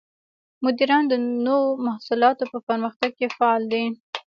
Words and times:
مدیران 0.65 1.03
د 1.07 1.13
نوو 1.45 1.67
محصولاتو 1.85 2.43
په 2.51 2.57
پرمختګ 2.67 3.11
کې 3.19 3.27
فعال 3.37 3.63
دي. 3.73 3.83